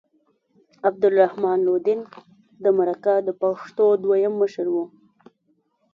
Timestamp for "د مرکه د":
2.63-3.29